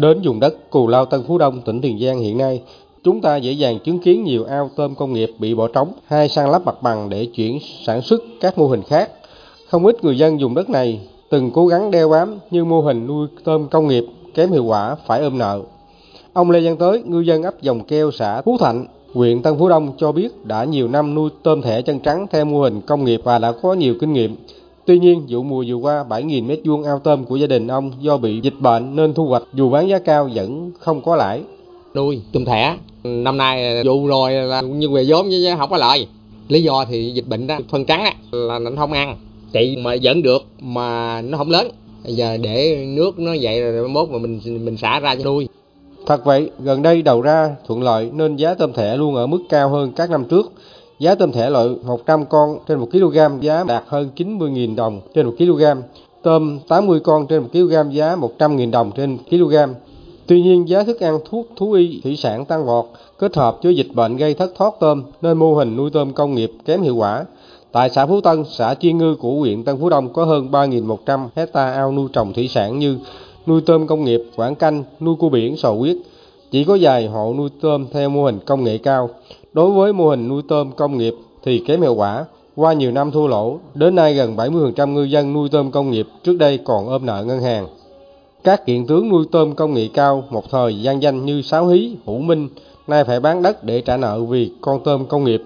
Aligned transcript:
Đến 0.00 0.20
vùng 0.24 0.40
đất 0.40 0.70
Cù 0.70 0.86
Lao 0.88 1.04
Tân 1.04 1.22
Phú 1.26 1.38
Đông, 1.38 1.60
tỉnh 1.60 1.80
Tiền 1.80 1.98
Giang 1.98 2.18
hiện 2.18 2.38
nay, 2.38 2.62
chúng 3.04 3.20
ta 3.20 3.36
dễ 3.36 3.52
dàng 3.52 3.78
chứng 3.78 3.98
kiến 3.98 4.24
nhiều 4.24 4.44
ao 4.44 4.70
tôm 4.76 4.94
công 4.94 5.12
nghiệp 5.12 5.30
bị 5.38 5.54
bỏ 5.54 5.68
trống 5.68 5.92
hay 6.06 6.28
sang 6.28 6.50
lắp 6.50 6.64
mặt 6.64 6.82
bằng 6.82 7.08
để 7.08 7.26
chuyển 7.26 7.58
sản 7.86 8.02
xuất 8.02 8.22
các 8.40 8.58
mô 8.58 8.66
hình 8.66 8.82
khác. 8.82 9.10
Không 9.68 9.86
ít 9.86 10.04
người 10.04 10.18
dân 10.18 10.40
dùng 10.40 10.54
đất 10.54 10.70
này 10.70 11.00
từng 11.30 11.50
cố 11.50 11.66
gắng 11.66 11.90
đeo 11.90 12.08
bám 12.08 12.38
như 12.50 12.64
mô 12.64 12.80
hình 12.80 13.06
nuôi 13.06 13.28
tôm 13.44 13.68
công 13.70 13.88
nghiệp 13.88 14.04
kém 14.34 14.52
hiệu 14.52 14.64
quả 14.64 14.96
phải 15.06 15.20
ôm 15.20 15.38
nợ. 15.38 15.60
Ông 16.32 16.50
Lê 16.50 16.60
Văn 16.60 16.76
Tới, 16.76 17.02
ngư 17.06 17.20
dân 17.20 17.42
ấp 17.42 17.62
Dòng 17.62 17.84
Keo, 17.84 18.10
xã 18.10 18.42
Phú 18.42 18.56
Thạnh, 18.60 18.86
huyện 19.14 19.42
Tân 19.42 19.58
Phú 19.58 19.68
Đông 19.68 19.92
cho 19.98 20.12
biết 20.12 20.44
đã 20.44 20.64
nhiều 20.64 20.88
năm 20.88 21.14
nuôi 21.14 21.30
tôm 21.42 21.62
thẻ 21.62 21.82
chân 21.82 22.00
trắng 22.00 22.26
theo 22.30 22.44
mô 22.44 22.60
hình 22.60 22.80
công 22.80 23.04
nghiệp 23.04 23.20
và 23.24 23.38
đã 23.38 23.52
có 23.52 23.74
nhiều 23.74 23.94
kinh 24.00 24.12
nghiệm. 24.12 24.36
Tuy 24.88 24.98
nhiên, 24.98 25.22
vụ 25.28 25.42
mùa 25.42 25.64
vừa 25.68 25.74
qua 25.74 26.04
7.000 26.08 26.46
mét 26.46 26.60
vuông 26.64 26.84
ao 26.84 26.98
tôm 26.98 27.24
của 27.24 27.36
gia 27.36 27.46
đình 27.46 27.68
ông 27.68 27.92
do 28.00 28.16
bị 28.16 28.40
dịch 28.40 28.54
bệnh 28.60 28.96
nên 28.96 29.14
thu 29.14 29.26
hoạch 29.26 29.42
dù 29.52 29.70
bán 29.70 29.88
giá 29.88 29.98
cao 29.98 30.30
vẫn 30.34 30.70
không 30.78 31.02
có 31.02 31.16
lãi. 31.16 31.42
Nuôi 31.94 32.20
tôm 32.32 32.44
thẻ, 32.44 32.76
năm 33.04 33.36
nay 33.36 33.84
vụ 33.84 34.06
rồi 34.06 34.32
là 34.32 34.60
như 34.60 34.90
về 34.90 35.04
vốn 35.08 35.26
chứ 35.30 35.54
không 35.58 35.70
có 35.70 35.76
lợi. 35.76 36.06
Lý 36.48 36.62
do 36.62 36.84
thì 36.90 37.10
dịch 37.10 37.26
bệnh 37.26 37.46
đó, 37.46 37.58
phân 37.70 37.84
trắng 37.84 38.04
đó, 38.04 38.38
là 38.38 38.58
nó 38.58 38.70
không 38.76 38.92
ăn. 38.92 39.16
Chị 39.52 39.76
mà 39.76 39.96
vẫn 40.02 40.22
được 40.22 40.44
mà 40.60 41.20
nó 41.20 41.38
không 41.38 41.50
lớn. 41.50 41.68
Bây 42.04 42.14
giờ 42.14 42.36
để 42.36 42.84
nước 42.88 43.18
nó 43.18 43.32
vậy 43.40 43.60
rồi 43.60 43.88
mốt 43.88 44.10
mà 44.10 44.18
mình 44.18 44.40
mình 44.64 44.76
xả 44.76 45.00
ra 45.00 45.14
cho 45.16 45.24
nuôi. 45.24 45.48
Thật 46.06 46.24
vậy, 46.24 46.50
gần 46.58 46.82
đây 46.82 47.02
đầu 47.02 47.20
ra 47.20 47.56
thuận 47.66 47.82
lợi 47.82 48.10
nên 48.12 48.36
giá 48.36 48.54
tôm 48.54 48.72
thẻ 48.72 48.96
luôn 48.96 49.14
ở 49.14 49.26
mức 49.26 49.40
cao 49.48 49.68
hơn 49.68 49.92
các 49.96 50.10
năm 50.10 50.24
trước. 50.24 50.52
Giá 50.98 51.14
tôm 51.14 51.32
thẻ 51.32 51.50
loại 51.50 51.68
100 51.84 52.26
con 52.26 52.58
trên 52.68 52.78
1 52.78 52.88
kg 52.92 53.18
giá 53.40 53.64
đạt 53.64 53.84
hơn 53.86 54.10
90.000 54.16 54.76
đồng 54.76 55.00
trên 55.14 55.26
1 55.26 55.32
kg. 55.38 55.62
Tôm 56.22 56.58
80 56.68 57.00
con 57.00 57.26
trên 57.26 57.42
1 57.42 57.48
kg 57.52 57.90
giá 57.90 58.16
100.000 58.16 58.70
đồng 58.70 58.92
trên 58.96 59.18
kg. 59.30 59.54
Tuy 60.26 60.42
nhiên 60.42 60.68
giá 60.68 60.82
thức 60.82 61.00
ăn 61.00 61.18
thuốc 61.30 61.46
thú 61.56 61.72
y 61.72 62.00
thủy 62.04 62.16
sản 62.16 62.44
tăng 62.44 62.66
vọt 62.66 62.84
kết 63.18 63.36
hợp 63.36 63.58
với 63.62 63.76
dịch 63.76 63.94
bệnh 63.94 64.16
gây 64.16 64.34
thất 64.34 64.54
thoát 64.54 64.74
tôm 64.80 65.02
nên 65.22 65.38
mô 65.38 65.54
hình 65.54 65.76
nuôi 65.76 65.90
tôm 65.90 66.12
công 66.12 66.34
nghiệp 66.34 66.52
kém 66.64 66.82
hiệu 66.82 66.96
quả. 66.96 67.24
Tại 67.72 67.90
xã 67.90 68.06
Phú 68.06 68.20
Tân, 68.20 68.44
xã 68.50 68.74
Chiên 68.74 68.98
Ngư 68.98 69.14
của 69.14 69.32
huyện 69.32 69.64
Tân 69.64 69.80
Phú 69.80 69.88
Đông 69.88 70.12
có 70.12 70.24
hơn 70.24 70.48
3.100 70.50 71.28
hecta 71.34 71.72
ao 71.72 71.92
nuôi 71.92 72.08
trồng 72.12 72.32
thủy 72.32 72.48
sản 72.48 72.78
như 72.78 72.98
nuôi 73.46 73.60
tôm 73.60 73.86
công 73.86 74.04
nghiệp, 74.04 74.22
quảng 74.36 74.54
canh, 74.54 74.84
nuôi 75.00 75.16
cua 75.16 75.28
biển, 75.28 75.56
sò 75.56 75.72
huyết. 75.72 75.96
Chỉ 76.50 76.64
có 76.64 76.78
vài 76.80 77.06
hộ 77.06 77.34
nuôi 77.36 77.48
tôm 77.60 77.86
theo 77.92 78.08
mô 78.08 78.24
hình 78.24 78.38
công 78.46 78.64
nghệ 78.64 78.78
cao. 78.78 79.10
Đối 79.58 79.70
với 79.70 79.92
mô 79.92 80.08
hình 80.08 80.28
nuôi 80.28 80.42
tôm 80.48 80.72
công 80.72 80.98
nghiệp 80.98 81.14
thì 81.42 81.58
kém 81.66 81.82
hiệu 81.82 81.94
quả. 81.94 82.24
Qua 82.56 82.72
nhiều 82.72 82.92
năm 82.92 83.10
thua 83.10 83.26
lỗ, 83.26 83.58
đến 83.74 83.94
nay 83.94 84.14
gần 84.14 84.36
70% 84.36 84.92
ngư 84.92 85.02
dân 85.02 85.32
nuôi 85.32 85.48
tôm 85.48 85.70
công 85.70 85.90
nghiệp 85.90 86.06
trước 86.22 86.38
đây 86.38 86.58
còn 86.58 86.88
ôm 86.88 87.06
nợ 87.06 87.24
ngân 87.24 87.40
hàng. 87.40 87.66
Các 88.44 88.66
kiện 88.66 88.86
tướng 88.86 89.08
nuôi 89.08 89.24
tôm 89.30 89.54
công 89.54 89.74
nghệ 89.74 89.88
cao 89.94 90.24
một 90.30 90.50
thời 90.50 90.82
gian 90.82 91.02
danh 91.02 91.26
như 91.26 91.42
Sáo 91.42 91.66
Hí, 91.66 91.96
Hữu 92.06 92.18
Minh, 92.18 92.48
nay 92.86 93.04
phải 93.04 93.20
bán 93.20 93.42
đất 93.42 93.64
để 93.64 93.80
trả 93.80 93.96
nợ 93.96 94.20
vì 94.20 94.52
con 94.60 94.80
tôm 94.84 95.06
công 95.06 95.24
nghiệp. 95.24 95.42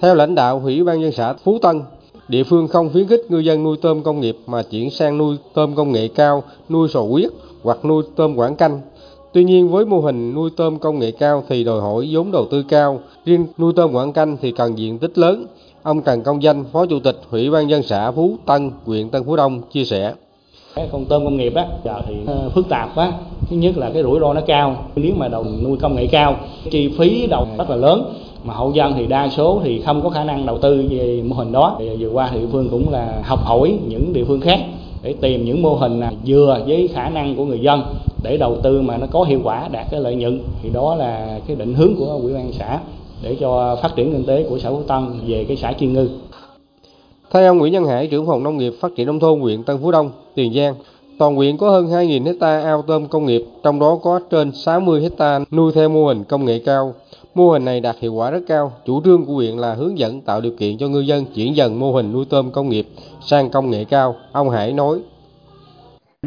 Theo 0.00 0.14
lãnh 0.14 0.34
đạo 0.34 0.60
Ủy 0.64 0.84
ban 0.84 1.02
dân 1.02 1.12
xã 1.12 1.32
Phú 1.32 1.58
Tân, 1.62 1.80
địa 2.28 2.44
phương 2.44 2.68
không 2.68 2.90
khuyến 2.92 3.08
khích 3.08 3.26
ngư 3.28 3.38
dân 3.38 3.62
nuôi 3.62 3.76
tôm 3.82 4.02
công 4.02 4.20
nghiệp 4.20 4.36
mà 4.46 4.62
chuyển 4.62 4.90
sang 4.90 5.18
nuôi 5.18 5.36
tôm 5.54 5.74
công 5.74 5.92
nghệ 5.92 6.08
cao, 6.08 6.42
nuôi 6.68 6.88
sò 6.88 7.00
huyết 7.00 7.30
hoặc 7.62 7.84
nuôi 7.84 8.02
tôm 8.16 8.36
quảng 8.36 8.56
canh. 8.56 8.80
Tuy 9.32 9.44
nhiên 9.44 9.68
với 9.68 9.84
mô 9.84 10.00
hình 10.00 10.34
nuôi 10.34 10.50
tôm 10.56 10.78
công 10.78 10.98
nghệ 10.98 11.10
cao 11.10 11.42
thì 11.48 11.64
đòi 11.64 11.80
hỏi 11.80 12.08
vốn 12.12 12.32
đầu 12.32 12.46
tư 12.50 12.62
cao, 12.62 13.00
riêng 13.24 13.46
nuôi 13.58 13.72
tôm 13.76 13.92
quảng 13.92 14.12
canh 14.12 14.36
thì 14.40 14.52
cần 14.52 14.78
diện 14.78 14.98
tích 14.98 15.18
lớn. 15.18 15.46
Ông 15.82 16.02
Trần 16.02 16.22
Công 16.22 16.42
Danh, 16.42 16.64
Phó 16.72 16.86
Chủ 16.86 16.98
tịch 16.98 17.16
Ủy 17.30 17.50
ban 17.50 17.70
dân 17.70 17.82
xã 17.82 18.10
Phú 18.10 18.36
Tân, 18.46 18.70
huyện 18.84 19.08
Tân 19.08 19.24
Phú 19.24 19.36
Đông 19.36 19.60
chia 19.72 19.84
sẻ. 19.84 20.14
Cái 20.74 20.88
con 20.92 21.04
tôm 21.04 21.24
công 21.24 21.36
nghiệp 21.36 21.54
á, 21.54 21.66
giờ 21.84 22.02
thì 22.06 22.14
ờ, 22.26 22.50
phức 22.54 22.68
tạp 22.68 22.94
quá. 22.94 23.12
Thứ 23.50 23.56
nhất 23.56 23.78
là 23.78 23.90
cái 23.94 24.02
rủi 24.02 24.20
ro 24.20 24.32
nó 24.32 24.40
cao. 24.46 24.84
Nếu 24.96 25.12
mà 25.16 25.28
đầu 25.28 25.44
nuôi 25.62 25.76
công 25.76 25.94
nghệ 25.94 26.06
cao, 26.06 26.36
chi 26.70 26.94
phí 26.98 27.26
đầu 27.26 27.46
rất 27.58 27.70
là 27.70 27.76
lớn 27.76 28.14
mà 28.44 28.54
hậu 28.54 28.72
dân 28.72 28.92
thì 28.96 29.06
đa 29.06 29.28
số 29.28 29.60
thì 29.64 29.80
không 29.80 30.02
có 30.02 30.10
khả 30.10 30.24
năng 30.24 30.46
đầu 30.46 30.58
tư 30.58 30.84
về 30.90 31.22
mô 31.26 31.36
hình 31.36 31.52
đó 31.52 31.76
thì 31.78 31.96
vừa 31.98 32.08
qua 32.08 32.30
thì 32.32 32.40
địa 32.40 32.46
phương 32.52 32.68
cũng 32.70 32.90
là 32.90 33.22
học 33.24 33.40
hỏi 33.42 33.78
những 33.88 34.12
địa 34.12 34.24
phương 34.24 34.40
khác 34.40 34.60
để 35.02 35.14
tìm 35.20 35.44
những 35.44 35.62
mô 35.62 35.74
hình 35.74 36.00
vừa 36.26 36.60
với 36.66 36.88
khả 36.94 37.08
năng 37.08 37.36
của 37.36 37.44
người 37.44 37.60
dân 37.60 37.82
để 38.22 38.36
đầu 38.36 38.56
tư 38.62 38.80
mà 38.80 38.96
nó 38.96 39.06
có 39.10 39.24
hiệu 39.24 39.40
quả 39.44 39.68
đạt 39.72 39.86
cái 39.90 40.00
lợi 40.00 40.14
nhuận 40.14 40.42
thì 40.62 40.70
đó 40.70 40.94
là 40.94 41.40
cái 41.46 41.56
định 41.56 41.74
hướng 41.74 41.94
của 41.98 42.18
ủy 42.22 42.34
ban 42.34 42.52
xã 42.52 42.80
để 43.22 43.36
cho 43.40 43.76
phát 43.82 43.96
triển 43.96 44.12
kinh 44.12 44.26
tế 44.26 44.46
của 44.50 44.58
xã 44.58 44.70
Phú 44.70 44.82
Tân 44.86 45.06
về 45.26 45.44
cái 45.48 45.56
xã 45.56 45.72
Chiên 45.72 45.92
Ngư. 45.92 46.08
Theo 47.30 47.50
ông 47.50 47.58
Nguyễn 47.58 47.72
Nhân 47.72 47.84
Hải, 47.84 48.06
trưởng 48.06 48.26
phòng 48.26 48.42
nông 48.42 48.58
nghiệp 48.58 48.72
phát 48.80 48.92
triển 48.96 49.06
nông 49.06 49.20
thôn 49.20 49.40
huyện 49.40 49.62
Tân 49.62 49.78
Phú 49.82 49.90
Đông, 49.90 50.10
Tiền 50.34 50.54
Giang, 50.54 50.74
toàn 51.18 51.34
huyện 51.34 51.56
có 51.56 51.70
hơn 51.70 51.86
2.000 51.86 52.24
hecta 52.24 52.60
ao 52.60 52.82
tôm 52.82 53.06
công 53.06 53.26
nghiệp, 53.26 53.44
trong 53.62 53.78
đó 53.78 53.98
có 54.02 54.20
trên 54.30 54.52
60 54.52 55.00
hecta 55.02 55.40
nuôi 55.50 55.72
theo 55.74 55.88
mô 55.88 56.06
hình 56.06 56.24
công 56.24 56.44
nghệ 56.44 56.58
cao. 56.58 56.94
Mô 57.34 57.50
hình 57.50 57.64
này 57.64 57.80
đạt 57.80 57.96
hiệu 58.00 58.14
quả 58.14 58.30
rất 58.30 58.40
cao. 58.48 58.72
Chủ 58.86 59.00
trương 59.04 59.24
của 59.24 59.32
huyện 59.32 59.56
là 59.56 59.74
hướng 59.74 59.98
dẫn 59.98 60.20
tạo 60.20 60.40
điều 60.40 60.52
kiện 60.58 60.78
cho 60.78 60.88
ngư 60.88 61.00
dân 61.00 61.24
chuyển 61.34 61.56
dần 61.56 61.80
mô 61.80 61.92
hình 61.92 62.12
nuôi 62.12 62.24
tôm 62.24 62.50
công 62.50 62.68
nghiệp 62.68 62.86
sang 63.26 63.50
công 63.50 63.70
nghệ 63.70 63.84
cao. 63.84 64.14
Ông 64.32 64.50
Hải 64.50 64.72
nói. 64.72 64.98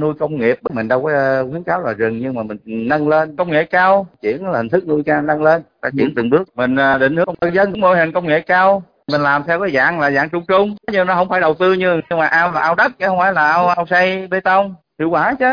Nuôi 0.02 0.14
công 0.20 0.40
nghiệp. 0.40 0.60
Mình 0.74 0.88
đâu 0.88 1.04
có 1.04 1.44
khuyến 1.50 1.64
cáo 1.64 1.82
là 1.82 1.94
rừng 1.94 2.20
nhưng 2.20 2.34
mà 2.34 2.44
mình 2.44 2.58
nâng 2.66 3.08
lên. 3.08 3.36
Công 3.36 3.52
nghệ 3.52 3.64
cao, 3.64 4.08
chuyển 4.22 4.46
là 4.46 4.58
hình 4.58 4.70
thức 4.70 4.88
nuôi 4.88 5.04
cao 5.06 5.22
nâng 5.22 5.44
lên, 5.44 5.62
ta 5.82 5.90
chuyển 5.98 6.16
từng 6.16 6.30
bước. 6.30 6.50
Mình 6.56 6.76
định 7.00 7.16
hướng 7.16 7.36
ngư 7.42 7.48
dân 7.48 7.80
mô 7.80 7.94
hình 7.94 8.12
công 8.12 8.28
nghệ 8.28 8.40
cao, 8.40 8.84
mình 9.12 9.22
làm 9.22 9.44
theo 9.48 9.60
cái 9.60 9.72
dạng 9.72 10.00
là 10.00 10.12
dạng 10.12 10.30
trung 10.30 10.44
trung, 10.48 10.76
nhưng 10.92 11.08
nó 11.08 11.16
không 11.16 11.30
phải 11.30 11.42
đầu 11.42 11.54
tư 11.54 11.74
như 11.74 12.02
nhưng 12.10 12.20
mà 12.20 12.26
ao 12.26 12.52
là 12.52 12.62
ao 12.62 12.76
đất 12.76 12.92
chứ 13.00 13.06
không 13.08 13.18
phải 13.18 13.34
là 13.34 13.52
ao, 13.52 13.68
ao 13.68 13.86
xây 13.90 14.28
bê 14.28 14.40
tông, 14.40 14.76
hiệu 15.00 15.10
quả 15.10 15.36
chứ. 15.40 15.46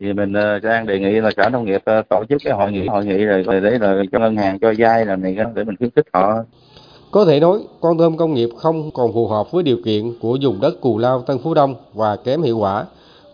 Thì 0.00 0.12
mình 0.12 0.32
uh, 0.32 0.62
đang 0.62 0.86
đề 0.86 0.98
nghị 0.98 1.20
là 1.20 1.30
sở 1.36 1.48
nông 1.48 1.64
nghiệp 1.64 1.82
uh, 1.98 2.08
tổ 2.08 2.24
chức 2.28 2.42
cái 2.44 2.52
hội 2.52 2.72
nghị 2.72 2.86
hội 2.86 3.04
nghị 3.04 3.24
rồi, 3.24 3.42
rồi 3.42 3.60
đấy 3.60 3.78
là 3.78 4.02
cho 4.12 4.18
ngân 4.18 4.36
hàng 4.36 4.58
cho 4.58 4.72
vay 4.78 5.06
là 5.06 5.16
này 5.16 5.36
để 5.54 5.64
mình 5.64 5.76
khuyến 5.76 5.90
khích 5.96 6.06
họ. 6.12 6.34
Có 7.10 7.24
thể 7.24 7.40
nói 7.40 7.58
con 7.80 7.98
tôm 7.98 8.16
công 8.16 8.34
nghiệp 8.34 8.48
không 8.58 8.90
còn 8.94 9.12
phù 9.14 9.26
hợp 9.28 9.52
với 9.52 9.62
điều 9.62 9.76
kiện 9.84 10.02
của 10.20 10.38
vùng 10.42 10.60
đất 10.60 10.80
cù 10.80 10.98
lao 10.98 11.22
tân 11.22 11.38
phú 11.44 11.54
đông 11.54 11.74
và 11.94 12.16
kém 12.24 12.42
hiệu 12.42 12.58
quả 12.58 12.84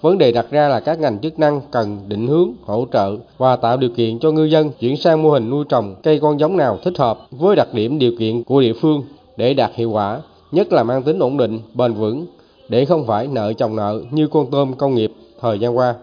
vấn 0.01 0.19
đề 0.19 0.33
đặt 0.33 0.47
ra 0.51 0.69
là 0.69 0.81
các 0.81 1.01
ngành 1.01 1.19
chức 1.19 1.39
năng 1.39 1.61
cần 1.71 1.99
định 2.09 2.27
hướng, 2.27 2.53
hỗ 2.65 2.87
trợ 2.93 3.17
và 3.39 3.57
tạo 3.57 3.77
điều 3.77 3.91
kiện 3.91 4.19
cho 4.19 4.31
ngư 4.31 4.45
dân 4.45 4.71
chuyển 4.81 4.97
sang 4.97 5.23
mô 5.23 5.31
hình 5.31 5.51
nuôi 5.51 5.65
trồng 5.69 5.95
cây 6.03 6.19
con 6.23 6.41
giống 6.41 6.57
nào 6.57 6.79
thích 6.85 6.99
hợp 6.99 7.19
với 7.31 7.57
đặc 7.57 7.69
điểm 7.73 7.99
điều 7.99 8.13
kiện 8.19 8.45
của 8.45 8.61
địa 8.61 8.73
phương 8.73 9.03
để 9.37 9.55
đạt 9.55 9.71
hiệu 9.75 9.91
quả, 9.91 10.21
nhất 10.53 10.73
là 10.73 10.83
mang 10.83 11.03
tính 11.03 11.19
ổn 11.19 11.37
định, 11.37 11.61
bền 11.75 11.93
vững, 11.93 12.27
để 12.69 12.85
không 12.85 13.07
phải 13.07 13.27
nợ 13.27 13.53
chồng 13.53 13.77
nợ 13.77 14.03
như 14.11 14.29
con 14.29 14.51
tôm 14.51 14.75
công 14.75 14.95
nghiệp 14.95 15.13
thời 15.41 15.59
gian 15.59 15.77
qua. 15.77 15.95